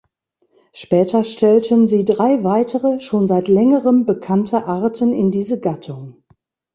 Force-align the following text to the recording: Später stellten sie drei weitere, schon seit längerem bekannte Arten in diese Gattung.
Später 0.73 1.23
stellten 1.23 1.85
sie 1.85 2.05
drei 2.05 2.43
weitere, 2.43 3.01
schon 3.01 3.27
seit 3.27 3.47
längerem 3.47 4.07
bekannte 4.07 4.65
Arten 4.65 5.13
in 5.13 5.29
diese 5.29 5.59
Gattung. 5.59 6.23